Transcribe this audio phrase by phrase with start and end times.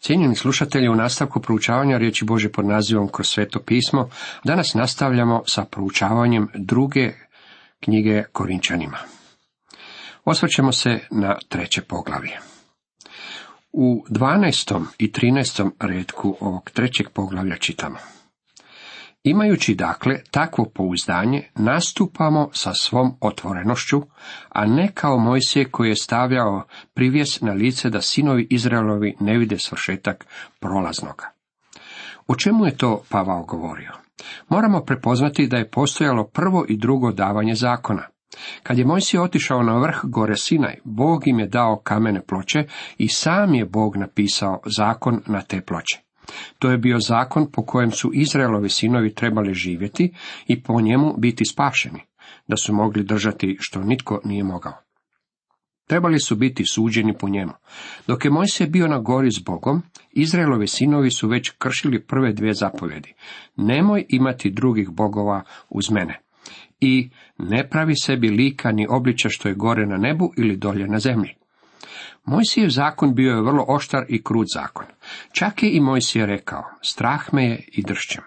[0.00, 4.08] Cijenjeni slušatelji, u nastavku proučavanja riječi Bože pod nazivom kroz sveto pismo,
[4.44, 7.12] danas nastavljamo sa proučavanjem druge
[7.80, 8.98] knjige Korinčanima.
[10.24, 12.38] Osvrćemo se na treće poglavlje.
[13.72, 14.84] U 12.
[14.98, 15.70] i 13.
[15.80, 17.96] redku ovog trećeg poglavlja čitamo.
[19.24, 24.02] Imajući dakle takvo pouzdanje, nastupamo sa svom otvorenošću,
[24.48, 26.64] a ne kao Mojsije koji je stavljao
[26.94, 30.26] privjes na lice da sinovi Izraelovi ne vide svršetak
[30.60, 31.30] prolaznoga.
[32.26, 33.92] O čemu je to Pavao govorio?
[34.48, 38.02] Moramo prepoznati da je postojalo prvo i drugo davanje zakona.
[38.62, 42.64] Kad je Mojsije otišao na vrh gore Sinaj, Bog im je dao kamene ploče
[42.98, 46.09] i sam je Bog napisao zakon na te ploče.
[46.58, 50.12] To je bio zakon po kojem su Izraelovi sinovi trebali živjeti
[50.46, 52.00] i po njemu biti spašeni,
[52.48, 54.74] da su mogli držati što nitko nije mogao.
[55.86, 57.52] Trebali su biti suđeni po njemu.
[58.06, 62.54] Dok je Mojsije bio na gori s Bogom, Izraelovi sinovi su već kršili prve dvije
[62.54, 63.14] zapovjedi.
[63.56, 66.20] Nemoj imati drugih bogova uz mene.
[66.80, 70.98] I ne pravi sebi lika ni obliča što je gore na nebu ili dolje na
[70.98, 71.39] zemlji.
[72.24, 74.86] Mojsijev zakon bio je vrlo oštar i krut zakon.
[75.32, 78.22] Čak je i Mojsije rekao, strah me je i dršćem.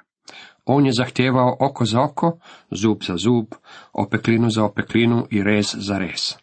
[0.66, 2.38] On je zahtijevao oko za oko,
[2.72, 3.46] zub za zub,
[3.94, 6.34] opeklinu za opeklinu i rez za rez.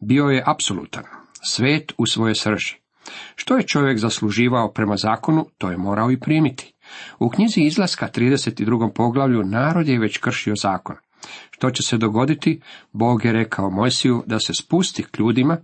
[0.00, 1.04] Bio je apsolutan,
[1.50, 2.76] svet u svoje srži.
[3.34, 6.74] Što je čovjek zasluživao prema zakonu, to je morao i primiti.
[7.18, 8.92] U knjizi izlaska 32.
[8.94, 10.96] poglavlju narod je već kršio zakon.
[11.50, 12.60] Što će se dogoditi?
[12.92, 15.56] Bog je rekao Mojsiju da se spusti k ljudima.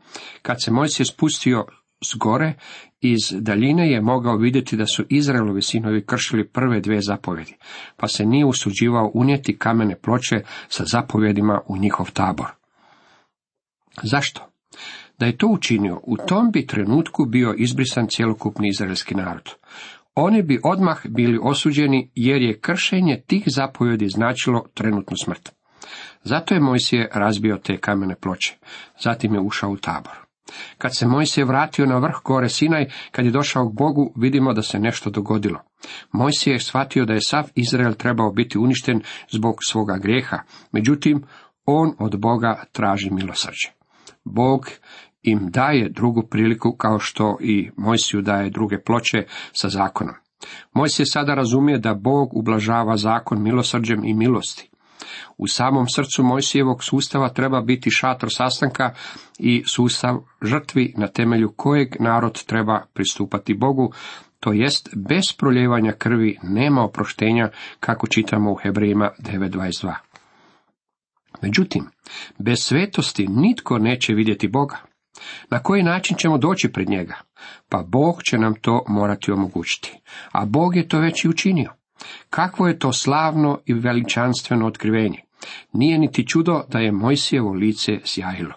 [0.42, 1.64] Kad se Mojsije spustio
[2.04, 2.54] s gore,
[3.00, 7.56] iz daljine je mogao vidjeti da su Izraelovi sinovi kršili prve dvije zapovjedi,
[7.96, 12.46] pa se nije usuđivao unijeti kamene ploče sa zapovjedima u njihov tabor.
[14.02, 14.50] Zašto?
[15.18, 19.50] Da je to učinio, u tom bi trenutku bio izbrisan cjelokupni izraelski narod.
[20.18, 25.52] Oni bi odmah bili osuđeni jer je kršenje tih zapovjedi značilo trenutnu smrt.
[26.24, 28.56] Zato je Mojsije razbio te kamene ploče.
[29.00, 30.12] Zatim je ušao u tabor.
[30.78, 34.62] Kad se Mojsije vratio na vrh gore Sinaj, kad je došao k Bogu, vidimo da
[34.62, 35.60] se nešto dogodilo.
[36.12, 40.38] Mojsije je shvatio da je sav Izrael trebao biti uništen zbog svoga grijeha,
[40.72, 41.24] međutim,
[41.66, 43.68] on od Boga traži milosrđe.
[44.24, 44.70] Bog
[45.26, 50.14] im daje drugu priliku kao što i Mojsiju daje druge ploče sa zakonom.
[50.72, 54.70] Mojsije sada razumije da Bog ublažava zakon milosrđem i milosti.
[55.38, 58.94] U samom srcu Mojsijevog sustava treba biti šator sastanka
[59.38, 63.92] i sustav žrtvi na temelju kojeg narod treba pristupati Bogu,
[64.40, 67.50] to jest bez proljevanja krvi nema oproštenja
[67.80, 69.94] kako čitamo u Hebrejima 9.22.
[71.42, 71.84] Međutim,
[72.38, 74.76] bez svetosti nitko neće vidjeti Boga.
[75.50, 77.14] Na koji način ćemo doći pred njega?
[77.68, 79.92] Pa Bog će nam to morati omogućiti.
[80.32, 81.72] A Bog je to već i učinio.
[82.30, 85.22] Kakvo je to slavno i veličanstveno otkrivenje.
[85.72, 88.54] Nije niti čudo da je Mojsijevo lice sjajilo.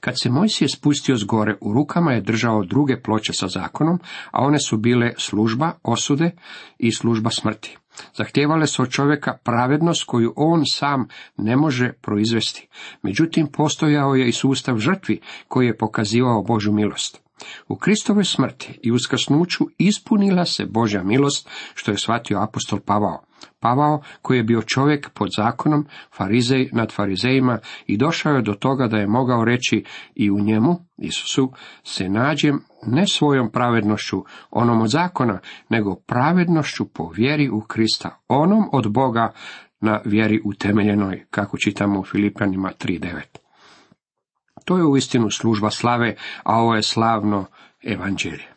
[0.00, 3.98] Kad se Mojsije spustio s gore, u rukama je držao druge ploče sa zakonom,
[4.30, 6.30] a one su bile služba osude
[6.78, 7.78] i služba smrti.
[8.14, 12.68] Zahtijevale su od čovjeka pravednost koju on sam ne može proizvesti.
[13.02, 17.23] Međutim, postojao je i sustav žrtvi koji je pokazivao Božu milost.
[17.68, 23.24] U Kristovoj smrti i uskrsnuću ispunila se Božja milost, što je shvatio apostol Pavao.
[23.60, 25.86] Pavao, koji je bio čovjek pod zakonom,
[26.16, 29.84] farizej nad farizejima i došao je do toga da je mogao reći
[30.14, 31.52] i u njemu, Isusu,
[31.82, 38.64] se nađem ne svojom pravednošću, onom od zakona, nego pravednošću po vjeri u Krista, onom
[38.72, 39.32] od Boga
[39.80, 43.43] na vjeri utemeljenoj, kako čitamo u Filipanima 3.9.
[44.64, 47.44] To je uistinu služba slave, a ovo je slavno
[47.82, 48.54] evanđelje.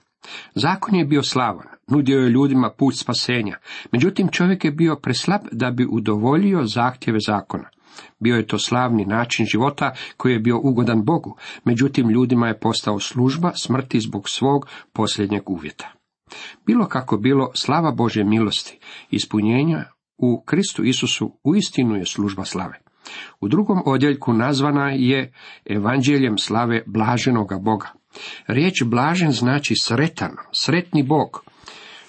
[0.56, 3.58] Zakon je bio slavan, nudio je ljudima put spasenja,
[3.92, 7.70] međutim čovjek je bio preslab da bi udovoljio zahtjeve zakona.
[8.20, 13.00] Bio je to slavni način života koji je bio ugodan Bogu, međutim ljudima je postao
[13.00, 15.94] služba smrti zbog svog posljednjeg uvjeta.
[16.66, 19.84] Bilo kako bilo, slava Bože milosti, ispunjenja
[20.18, 22.80] u Kristu Isusu uistinu je služba slave.
[23.40, 25.34] U drugom odjeljku nazvana je
[25.66, 27.88] evanđeljem slave blaženoga Boga.
[28.48, 31.44] Riječ blažen znači sretan, sretni Bog.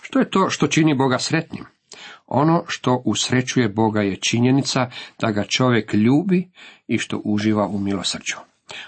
[0.01, 1.65] Što je to što čini Boga sretnim?
[2.27, 4.91] Ono što usrećuje Boga je činjenica
[5.21, 6.51] da ga čovjek ljubi
[6.87, 8.37] i što uživa u milosrđu.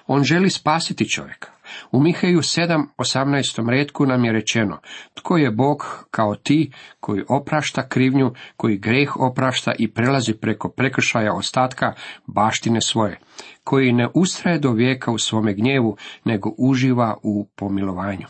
[0.06, 1.59] On želi spasiti čovjeka.
[1.92, 3.68] U Mihaju 7.18.
[3.70, 4.78] redku nam je rečeno,
[5.14, 11.34] tko je Bog kao ti koji oprašta krivnju, koji greh oprašta i prelazi preko prekršaja
[11.34, 11.92] ostatka
[12.26, 13.18] baštine svoje,
[13.64, 18.26] koji ne ustraje do vijeka u svome gnjevu, nego uživa u pomilovanju.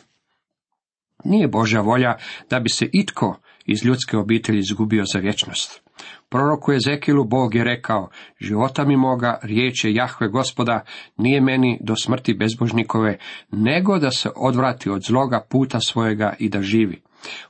[1.25, 2.17] Nije Božja volja
[2.51, 5.83] da bi se itko iz ljudske obitelji izgubio za vječnost.
[6.31, 8.09] Proroku Ezekilu Bog je rekao,
[8.41, 10.85] života mi moga, riječ je Jahve gospoda,
[11.17, 13.19] nije meni do smrti bezbožnikove,
[13.50, 17.03] nego da se odvrati od zloga puta svojega i da živi.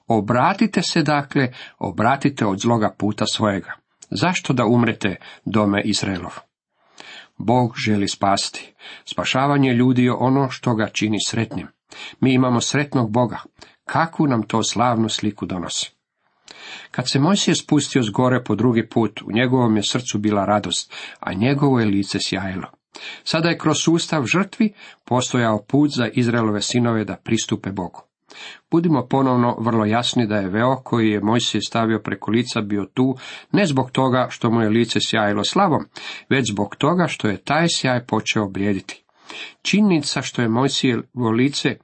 [0.07, 3.73] Obratite se dakle, obratite od zloga puta svojega.
[4.11, 6.33] Zašto da umrete, dome Izraelov?
[7.39, 8.75] Bog želi spasti.
[9.05, 11.67] Spašavanje ljudi je ono što ga čini sretnim.
[12.21, 13.39] Mi imamo sretnog Boga.
[13.85, 16.00] Kakvu nam to slavnu sliku donosi?
[16.91, 20.93] Kad se Mojsije spustio s gore po drugi put, u njegovom je srcu bila radost,
[21.21, 22.67] a njegovo je lice sjajilo.
[23.25, 24.73] Sada je kroz sustav žrtvi
[25.05, 28.03] postojao put za Izraelove sinove da pristupe Bogu.
[28.71, 33.17] Budimo ponovno vrlo jasni da je veo koji je Mojsije stavio preko lica bio tu,
[33.53, 35.85] ne zbog toga što mu je lice sjajilo slavom,
[36.29, 39.05] već zbog toga što je taj sjaj počeo brijediti.
[39.63, 41.77] Činjenica što je Mojsijevo lice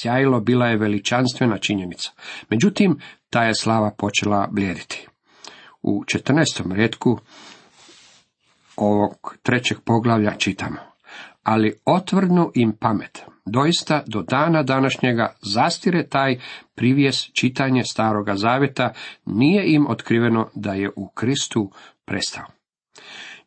[0.00, 2.10] sjajilo bila je veličanstvena činjenica.
[2.50, 2.98] Međutim,
[3.30, 5.08] ta je slava počela bljediti.
[5.82, 6.72] U 14.
[6.72, 7.18] redku
[8.76, 10.76] ovog trećeg poglavlja čitamo.
[11.42, 13.22] Ali otvrnu im pamet.
[13.46, 16.38] Doista do dana današnjega zastire taj
[16.74, 18.92] privijes čitanje staroga zaveta,
[19.24, 21.70] nije im otkriveno da je u Kristu
[22.04, 22.44] prestao.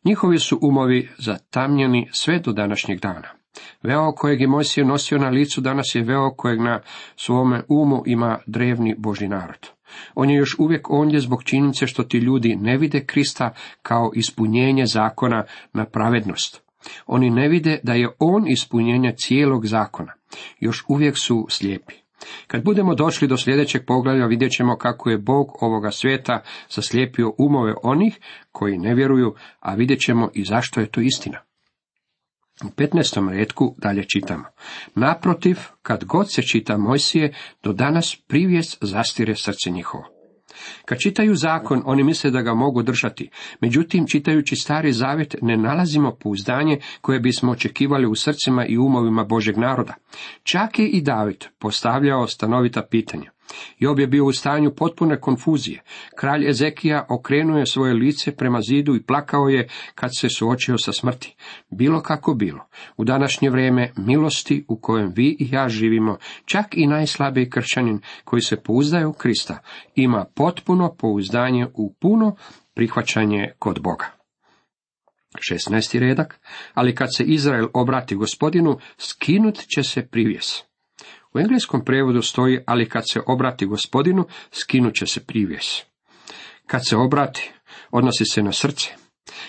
[0.04, 3.41] Njihovi su umovi zatamnjeni sve do današnjeg dana.
[3.82, 6.80] Veo kojeg je Mojsije nosio na licu danas je veo kojeg na
[7.16, 9.70] svome umu ima drevni Boži narod.
[10.14, 13.50] On je još uvijek ondje zbog činjenice što ti ljudi ne vide Krista
[13.82, 16.62] kao ispunjenje zakona na pravednost.
[17.06, 20.12] Oni ne vide da je on ispunjenje cijelog zakona.
[20.60, 21.94] Još uvijek su slijepi.
[22.46, 27.74] Kad budemo došli do sljedećeg poglavlja vidjet ćemo kako je Bog ovoga svijeta zaslijepio umove
[27.82, 28.18] onih
[28.52, 31.38] koji ne vjeruju, a vidjet ćemo i zašto je to istina.
[32.64, 33.30] U 15.
[33.30, 34.44] redku dalje čitamo.
[34.94, 40.04] Naprotiv, kad god se čita Mojsije, do danas privijest zastire srce njihovo.
[40.84, 43.30] Kad čitaju zakon, oni misle da ga mogu držati.
[43.60, 49.56] Međutim, čitajući stari zavjet, ne nalazimo pouzdanje koje bismo očekivali u srcima i umovima Božeg
[49.56, 49.94] naroda.
[50.42, 53.30] Čak je i David postavljao stanovita pitanja.
[53.78, 55.82] Job je bio u stanju potpune konfuzije.
[56.16, 60.92] Kralj Ezekija okrenuo je svoje lice prema zidu i plakao je kad se suočio sa
[60.92, 61.36] smrti.
[61.70, 62.66] Bilo kako bilo.
[62.96, 68.42] U današnje vrijeme milosti u kojem vi i ja živimo, čak i najslabiji kršćanin koji
[68.42, 69.58] se pouzdaje u Krista,
[69.94, 72.36] ima potpuno pouzdanje u puno
[72.74, 74.06] prihvaćanje kod Boga.
[75.38, 75.98] 16.
[75.98, 76.40] redak,
[76.74, 80.71] ali kad se Izrael obrati gospodinu, skinut će se privjes.
[81.34, 85.82] U engleskom prevodu stoji, ali kad se obrati gospodinu, skinut će se privjes.
[86.66, 87.52] Kad se obrati,
[87.90, 88.88] odnosi se na srce.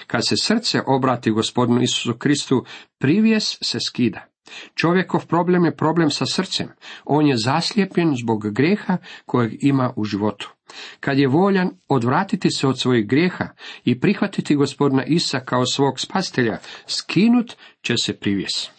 [0.08, 2.66] Kad se srce obrati gospodinu Isusu Kristu,
[3.00, 4.28] privjes se skida.
[4.76, 6.68] Čovjekov problem je problem sa srcem.
[7.06, 10.54] On je zaslijepljen zbog grijeha kojeg ima u životu.
[11.00, 13.48] Kad je voljan odvratiti se od svojih grijeha
[13.86, 16.58] i prihvatiti gospodina Isa kao svog spastelja,
[16.88, 18.70] skinut će se privjes.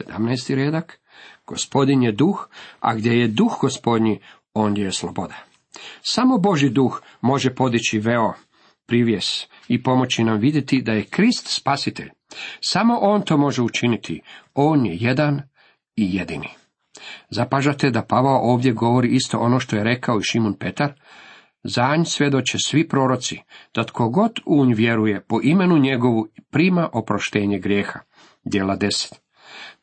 [0.00, 0.54] 17.
[0.54, 0.99] redak.
[1.50, 2.48] Gospodin je duh,
[2.80, 4.20] a gdje je duh gospodnji,
[4.54, 5.34] ondje je sloboda.
[6.02, 8.32] Samo Boži duh može podići veo,
[8.86, 12.10] privjes i pomoći nam vidjeti da je Krist spasitelj.
[12.60, 14.20] Samo On to može učiniti.
[14.54, 15.42] On je jedan
[15.96, 16.48] i jedini.
[17.30, 20.92] Zapažate da Pavao ovdje govori isto ono što je rekao i Šimun Petar,
[21.64, 23.38] Zanj svedoče svi proroci,
[23.74, 28.00] da tko god u nj vjeruje po imenu njegovu prima oproštenje grijeha.
[28.44, 29.29] Djela deset.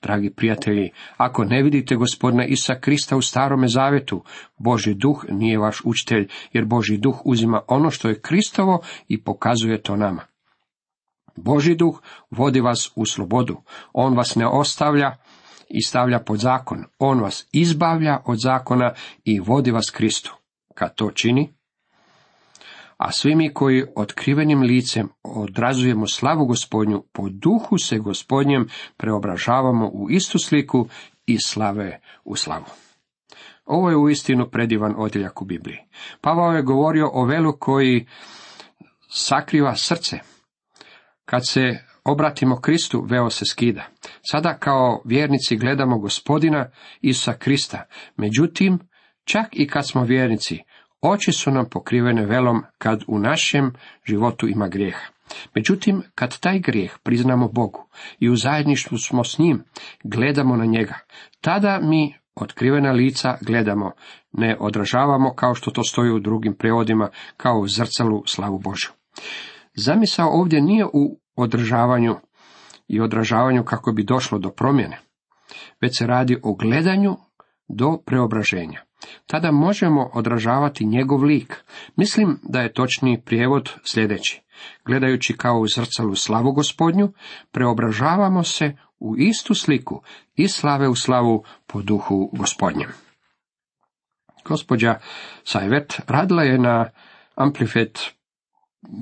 [0.02, 4.24] Dragi prijatelji, ako ne vidite gospodina Isa Krista u starome zavetu,
[4.58, 9.82] Boži duh nije vaš učitelj, jer Boži duh uzima ono što je Kristovo i pokazuje
[9.82, 10.22] to nama.
[11.36, 12.02] Boži duh
[12.32, 13.62] vodi vas u slobodu.
[13.94, 15.16] On vas ne ostavlja
[15.70, 16.84] i stavlja pod zakon.
[17.00, 20.36] On vas izbavlja od zakona i vodi vas Kristu.
[20.76, 21.57] Kad to čini,
[22.98, 30.10] a svi mi koji otkrivenim licem odrazujemo slavu gospodnju, po duhu se gospodnjem preobražavamo u
[30.10, 30.88] istu sliku
[31.26, 32.66] i slave u slavu.
[33.66, 35.78] Ovo je uistinu predivan odjeljak u Bibliji.
[36.22, 38.08] Pavao je govorio o velu koji
[39.10, 40.20] sakriva srce.
[41.26, 43.86] Kad se obratimo Kristu, veo se skida.
[44.32, 46.70] Sada kao vjernici gledamo gospodina
[47.02, 47.84] Isusa Krista.
[48.16, 48.80] Međutim,
[49.24, 50.60] čak i kad smo vjernici,
[51.02, 53.74] Oči su nam pokrivene velom kad u našem
[54.06, 55.06] životu ima grijeha.
[55.56, 57.90] Međutim, kad taj grijeh priznamo Bogu
[58.20, 59.64] i u zajedništvu smo s njim,
[60.04, 61.00] gledamo na njega,
[61.42, 63.92] tada mi otkrivena lica gledamo,
[64.32, 68.90] ne odražavamo kao što to stoji u drugim prevodima, kao u zrcalu slavu Božju.
[69.76, 72.16] Zamisao ovdje nije u održavanju
[72.88, 75.00] i odražavanju kako bi došlo do promjene,
[75.82, 77.18] već se radi o gledanju
[77.68, 78.87] do preobraženja.
[79.28, 81.64] Tada možemo odražavati njegov lik.
[81.96, 84.42] Mislim da je točniji prijevod sljedeći.
[84.86, 87.12] Gledajući kao u zrcalu slavu gospodnju,
[87.52, 90.02] preobražavamo se u istu sliku
[90.36, 92.90] i slave u slavu po duhu gospodnjem.
[94.46, 95.00] Gospođa
[95.44, 96.90] Sajvet radila je na
[97.36, 98.00] Amplifet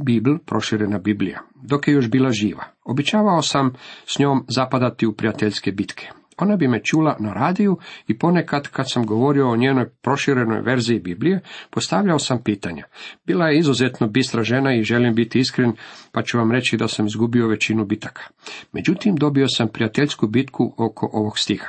[0.06, 2.64] Bibl, proširena Biblija, dok je još bila živa.
[2.84, 3.74] Običavao sam
[4.06, 6.10] s njom zapadati u prijateljske bitke.
[6.38, 7.78] Ona bi me čula na radiju
[8.08, 12.84] i ponekad kad sam govorio o njenoj proširenoj verziji Biblije, postavljao sam pitanja.
[13.26, 15.74] Bila je izuzetno bistra žena i želim biti iskren,
[16.12, 18.22] pa ću vam reći da sam izgubio većinu bitaka.
[18.72, 21.68] Međutim, dobio sam prijateljsku bitku oko ovog stiha.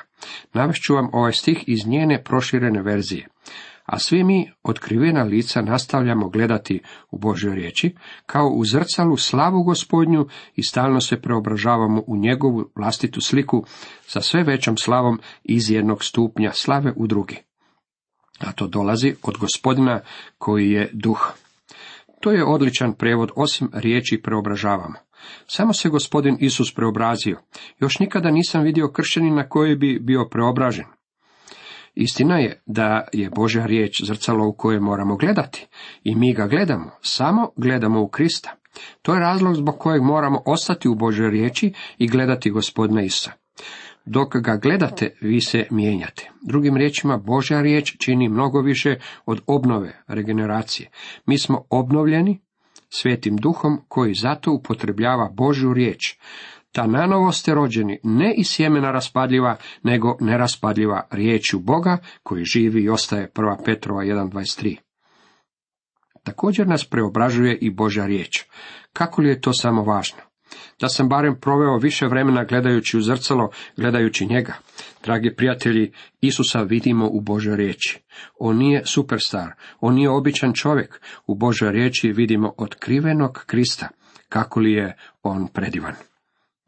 [0.52, 3.28] Navešću vam ovaj stih iz njene proširene verzije
[3.87, 7.95] a svi mi otkrivena lica nastavljamo gledati u Božoj riječi,
[8.26, 13.64] kao u zrcalu slavu gospodnju i stalno se preobražavamo u njegovu vlastitu sliku
[14.07, 17.37] sa sve većom slavom iz jednog stupnja slave u drugi.
[18.38, 20.00] A to dolazi od gospodina
[20.38, 21.33] koji je duh.
[22.21, 24.95] To je odličan prevod osim riječi preobražavamo.
[25.47, 27.38] Samo se gospodin Isus preobrazio.
[27.81, 30.96] Još nikada nisam vidio kršćanina koji bi bio preobražen.
[31.97, 35.67] Istina je da je Božja riječ zrcalo u koje moramo gledati
[36.05, 38.57] i mi ga gledamo, samo gledamo u Krista.
[39.03, 43.33] To je razlog zbog kojeg moramo ostati u Božoj riječi i gledati gospodina Isa.
[44.05, 46.31] Dok ga gledate, vi se mijenjate.
[46.43, 50.91] Drugim riječima, Božja riječ čini mnogo više od obnove, regeneracije.
[51.26, 52.41] Mi smo obnovljeni
[52.88, 56.19] svetim duhom koji zato upotrebljava Božju riječ.
[56.76, 62.88] Ta nanovo ste rođeni ne iz sjemena raspadljiva, nego neraspadljiva riječju Boga koji živi i
[62.88, 63.64] ostaje 1.
[63.64, 64.76] Petrova 1.23.
[66.25, 68.45] Također nas preobražuje i Božja riječ.
[68.92, 70.18] Kako li je to samo važno?
[70.80, 74.54] Da sam barem proveo više vremena gledajući u zrcalo, gledajući njega.
[75.04, 77.99] Dragi prijatelji, Isusa vidimo u Božoj riječi.
[78.38, 81.00] On nije superstar, on nije običan čovjek.
[81.26, 83.88] U Božoj riječi vidimo otkrivenog Krista.
[84.28, 85.95] Kako li je on predivan?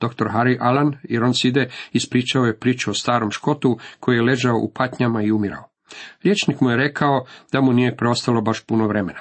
[0.01, 0.27] Dr.
[0.35, 5.33] Harry Allen, Ironside, ispričao je priču o starom škotu koji je ležao u patnjama i
[5.33, 5.69] umirao.
[6.25, 9.21] Liječnik mu je rekao da mu nije preostalo baš puno vremena.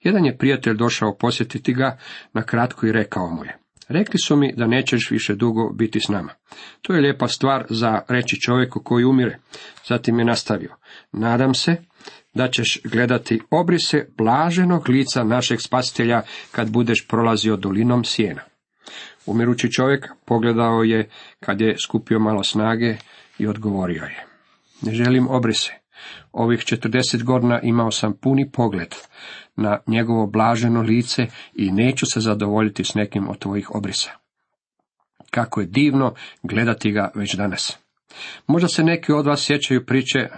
[0.00, 1.98] Jedan je prijatelj došao posjetiti ga
[2.32, 3.58] na kratko i rekao mu je.
[3.88, 6.32] Rekli su mi da nećeš više dugo biti s nama.
[6.82, 9.38] To je lijepa stvar za reći čovjeku koji umire.
[9.88, 10.74] Zatim je nastavio.
[11.12, 11.76] Nadam se
[12.34, 18.40] da ćeš gledati obrise blaženog lica našeg spasitelja kad budeš prolazio dolinom sjena.
[19.26, 21.08] Umirući čovjek pogledao je
[21.40, 22.96] kad je skupio malo snage
[23.38, 24.26] i odgovorio je.
[24.82, 25.72] Ne želim obrise.
[26.32, 28.94] Ovih četrdeset godina imao sam puni pogled
[29.56, 34.10] na njegovo blaženo lice i neću se zadovoljiti s nekim od tvojih obrisa.
[35.30, 37.83] Kako je divno gledati ga već danas.
[38.46, 40.28] Možda se neki od vas sjećaju priče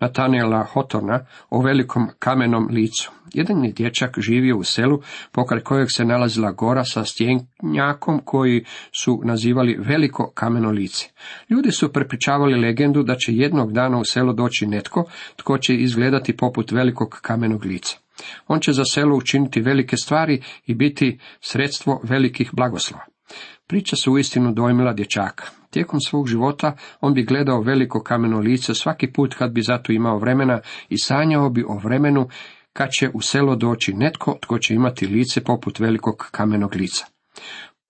[0.00, 3.10] Natanijela Hotorna o velikom kamenom licu.
[3.34, 5.00] Jedan je dječak živio u selu
[5.32, 8.64] pokraj kojeg se nalazila gora sa stjenjakom koji
[9.02, 11.06] su nazivali veliko kameno lice.
[11.50, 15.04] Ljudi su prepričavali legendu da će jednog dana u selo doći netko
[15.36, 17.98] tko će izgledati poput velikog kamenog lica.
[18.48, 23.04] On će za selo učiniti velike stvari i biti sredstvo velikih blagoslova.
[23.66, 25.59] Priča se uistinu dojmila dječaka.
[25.70, 30.18] Tijekom svog života on bi gledao veliko kameno lice svaki put kad bi zato imao
[30.18, 32.28] vremena i sanjao bi o vremenu
[32.72, 37.06] kad će u selo doći netko tko će imati lice poput velikog kamenog lica.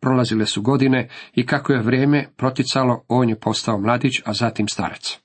[0.01, 5.19] Prolazile su godine i kako je vrijeme proticalo, on je postao mladić, a zatim starac.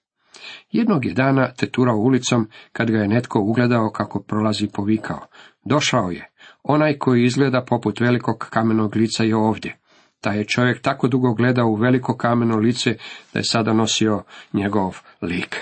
[0.72, 5.28] Jednog je dana teturao ulicom, kad ga je netko ugledao kako prolazi povikao.
[5.66, 6.32] Došao je,
[6.64, 9.78] onaj koji izgleda poput velikog kamenog lica je ovdje.
[10.26, 12.98] Taj je čovjek tako dugo gledao u veliko kameno lice
[13.34, 15.56] da je sada nosio njegov lik.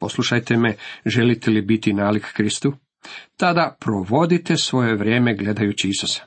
[0.00, 0.74] Poslušajte me,
[1.06, 2.72] želite li biti nalik Kristu?
[3.36, 6.22] Tada provodite svoje vrijeme gledajući Isusa.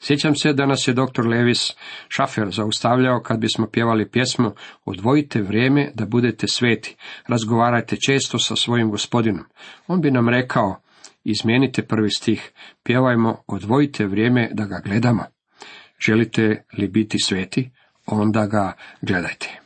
[0.00, 1.26] Sjećam se da nas je dr.
[1.26, 1.74] Levis
[2.08, 4.50] Šafer zaustavljao kad bismo pjevali pjesmu
[4.84, 9.44] Odvojite vrijeme da budete sveti, razgovarajte često sa svojim gospodinom.
[9.86, 10.80] On bi nam rekao,
[11.24, 12.52] izmijenite prvi stih,
[12.82, 15.37] pjevajmo Odvojite vrijeme da ga gledamo.
[16.06, 17.70] Želite li biti sveti?
[18.06, 19.60] Onda ga gledajte.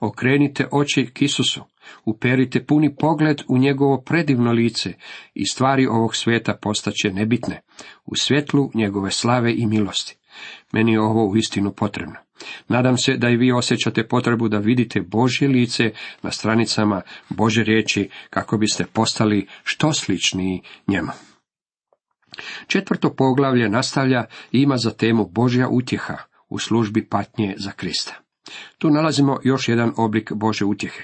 [0.00, 1.64] Okrenite oči k Isusu,
[2.04, 4.92] uperite puni pogled u njegovo predivno lice
[5.34, 7.60] i stvari ovog svijeta postaće nebitne,
[8.04, 10.16] u svjetlu njegove slave i milosti.
[10.72, 12.14] Meni je ovo uistinu potrebno.
[12.68, 18.08] Nadam se da i vi osjećate potrebu da vidite Božje lice na stranicama Bože riječi
[18.30, 21.12] kako biste postali što sličniji njemu.
[22.66, 26.16] Četvrto poglavlje nastavlja i ima za temu Božja utjeha
[26.48, 28.14] u službi patnje za Krista.
[28.78, 31.02] Tu nalazimo još jedan oblik Bože utjehe.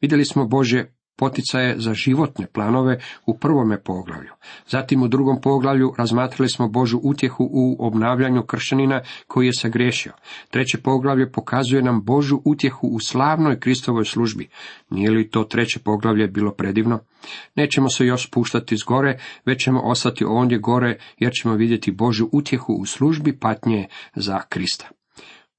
[0.00, 0.84] Vidjeli smo Bože
[1.20, 4.32] poticaje za životne planove u prvome poglavlju.
[4.66, 10.12] Zatim u drugom poglavlju razmatrali smo Božu utjehu u obnavljanju kršćanina koji je sagriješio.
[10.50, 14.48] Treće poglavlje pokazuje nam Božu utjehu u slavnoj Kristovoj službi.
[14.90, 17.00] Nije li to treće poglavlje bilo predivno?
[17.54, 22.28] Nećemo se još spuštati s gore, već ćemo ostati ondje gore jer ćemo vidjeti Božu
[22.32, 24.99] utjehu u službi patnje za Krista.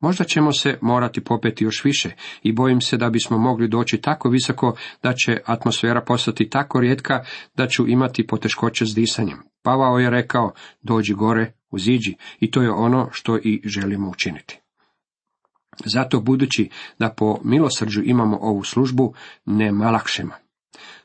[0.01, 2.11] Možda ćemo se morati popeti još više
[2.43, 7.23] i bojim se da bismo mogli doći tako visoko da će atmosfera postati tako rijetka
[7.55, 9.37] da ću imati poteškoće s disanjem.
[9.63, 14.59] Pavao je rekao, dođi gore, uziđi i to je ono što i želimo učiniti.
[15.85, 19.13] Zato budući da po milosrđu imamo ovu službu,
[19.45, 20.33] ne malakšemo.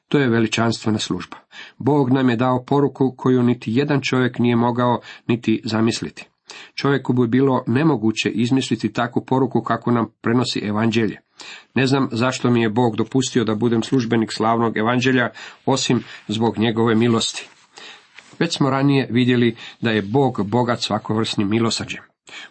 [0.08, 1.36] To je veličanstvena služba.
[1.78, 6.28] Bog nam je dao poruku koju niti jedan čovjek nije mogao niti zamisliti.
[6.74, 11.20] Čovjeku bi bilo nemoguće izmisliti takvu poruku kako nam prenosi evanđelje.
[11.74, 15.30] Ne znam zašto mi je Bog dopustio da budem službenik slavnog evanđelja,
[15.66, 17.48] osim zbog njegove milosti.
[18.38, 22.02] Već smo ranije vidjeli da je Bog bogat svakovrsnim milosrđem.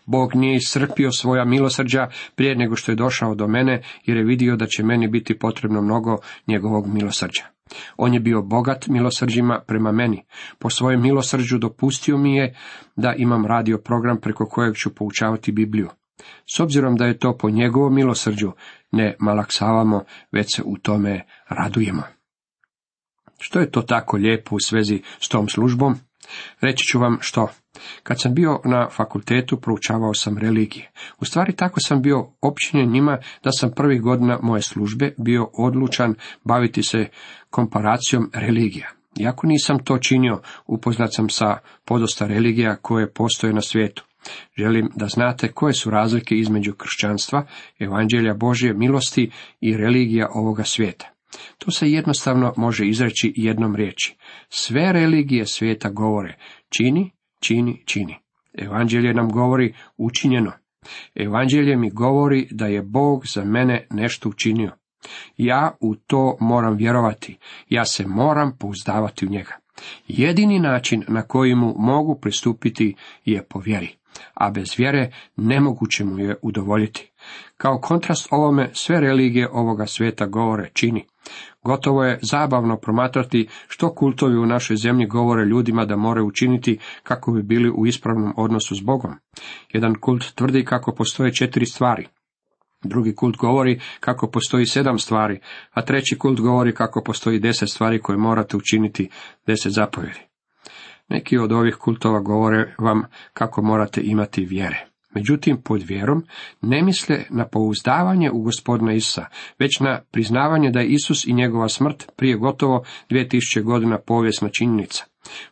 [0.05, 4.55] Bog nije iscrpio svoja milosrđa prije nego što je došao do mene, jer je vidio
[4.55, 7.54] da će meni biti potrebno mnogo njegovog milosrđa.
[7.98, 10.25] On je bio bogat milosrđima prema meni.
[10.60, 12.55] Po svojem milosrđu dopustio mi je
[12.96, 15.89] da imam radio program preko kojeg ću poučavati Bibliju.
[16.55, 18.51] S obzirom da je to po njegovom milosrđu,
[18.91, 22.03] ne malaksavamo, već se u tome radujemo.
[23.39, 25.96] Što je to tako lijepo u svezi s tom službom?
[26.62, 27.50] Reći ću vam što.
[28.03, 30.91] Kad sam bio na fakultetu, proučavao sam religije.
[31.20, 36.15] U stvari tako sam bio općinjen njima da sam prvih godina moje službe bio odlučan
[36.44, 37.08] baviti se
[37.50, 38.89] komparacijom religija.
[39.20, 44.05] Iako nisam to činio, upoznat sam sa podosta religija koje postoje na svijetu.
[44.58, 47.46] Želim da znate koje su razlike između kršćanstva,
[47.79, 51.14] evanđelja Božje milosti i religija ovoga svijeta.
[51.58, 54.15] To se jednostavno može izreći jednom riječi.
[54.50, 56.38] Sve religije svijeta govore
[56.69, 58.15] čini, čini, čini.
[58.58, 60.52] Evanđelje nam govori učinjeno.
[61.15, 64.71] Evanđelje mi govori da je Bog za mene nešto učinio.
[65.38, 67.38] Ja u to moram vjerovati,
[67.69, 69.56] ja se moram pouzdavati u njega.
[70.08, 72.95] Jedini način na koji mu mogu pristupiti
[73.26, 73.95] je po vjeri,
[74.34, 77.12] a bez vjere nemoguće mu je udovoljiti.
[77.57, 81.05] Kao kontrast ovome sve religije ovoga svijeta govore čini.
[81.63, 87.31] Gotovo je zabavno promatrati što kultovi u našoj zemlji govore ljudima da moraju učiniti kako
[87.31, 89.15] bi bili u ispravnom odnosu s Bogom.
[89.73, 92.07] Jedan kult tvrdi kako postoje četiri stvari.
[92.83, 95.39] Drugi kult govori kako postoji sedam stvari,
[95.71, 99.09] a treći kult govori kako postoji deset stvari koje morate učiniti,
[99.47, 100.19] deset zapovjedi.
[101.09, 104.94] Neki od ovih kultova govore vam kako morate imati vjere.
[105.15, 106.23] Međutim, pod vjerom
[106.62, 109.25] ne misle na pouzdavanje u gospodina Isusa,
[109.60, 115.06] već na priznavanje da je Isus i njegova smrt prije gotovo 2000 godina povijesna činjenica.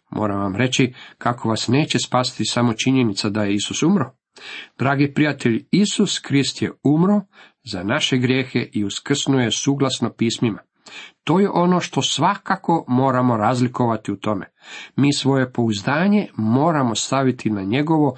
[0.10, 4.14] Moram vam reći kako vas neće spasti samo činjenica da je Isus umro.
[4.80, 7.22] Dragi prijatelji, Isus Krist je umro
[7.64, 10.60] za naše grijehe i uskrsnuje suglasno pismima.
[11.24, 14.46] To je ono što svakako moramo razlikovati u tome.
[14.96, 18.16] Mi svoje pouzdanje moramo staviti na njegovo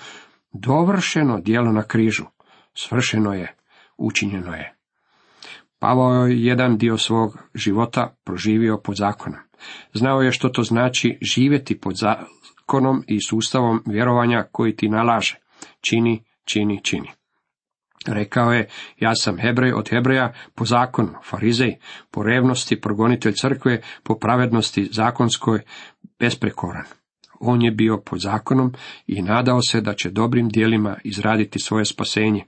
[0.59, 2.25] dovršeno djelo na križu.
[2.73, 3.55] Svršeno je,
[3.97, 4.75] učinjeno je.
[5.79, 9.39] Pavao je jedan dio svog života proživio pod zakonom.
[9.93, 15.39] Znao je što to znači živjeti pod zakonom i sustavom vjerovanja koji ti nalaže.
[15.81, 17.09] Čini, čini, čini.
[18.07, 21.75] Rekao je, ja sam Hebrej od Hebreja po zakonu, farizej,
[22.11, 25.59] po revnosti, progonitelj crkve, po pravednosti zakonskoj,
[26.19, 26.85] besprekoran.
[27.45, 28.73] On je bio pod zakonom
[29.07, 32.43] i nadao se da će dobrim dijelima izraditi svoje spasenje.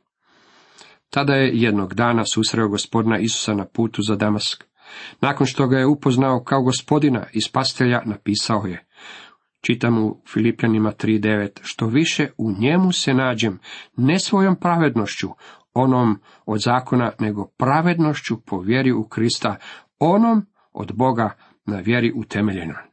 [1.10, 4.64] Tada je jednog dana susreo gospodina Isusa na putu za Damask.
[5.22, 8.88] Nakon što ga je upoznao kao gospodina i spastelja, napisao je,
[9.62, 13.60] čitam u Filipljanima 3.9, što više u njemu se nađem,
[13.98, 15.28] ne svojom pravednošću,
[15.74, 19.56] onom od zakona, nego pravednošću po vjeri u Krista,
[20.00, 22.87] onom od Boga na vjeri utemeljenoj.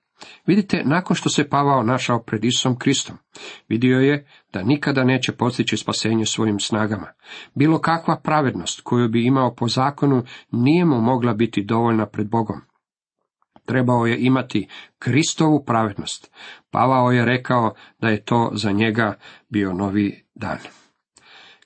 [0.46, 3.16] Vidite, nakon što se Pavao našao pred Isusom Kristom,
[3.68, 7.06] vidio je da nikada neće postići spasenje svojim snagama.
[7.54, 12.60] Bilo kakva pravednost koju bi imao po zakonu nije mu mogla biti dovoljna pred Bogom.
[13.64, 16.30] Trebao je imati Kristovu pravednost.
[16.70, 20.58] Pavao je rekao da je to za njega bio novi dan.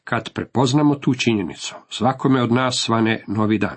[0.05, 3.77] Kad prepoznamo tu činjenicu, svakome od nas svane novi dan.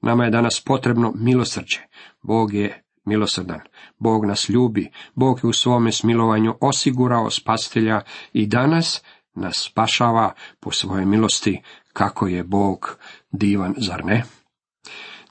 [0.00, 1.80] Nama je danas potrebno milosrđe.
[2.22, 3.60] Bog je milosrdan.
[3.98, 8.00] Bog nas ljubi, Bog je u svome smilovanju osigurao spastelja
[8.32, 9.02] i danas
[9.34, 12.98] nas spašava po svojoj milosti, kako je Bog
[13.32, 14.24] divan, zar ne?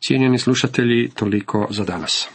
[0.08, 2.30] Cijenjeni slušatelji, toliko za danas.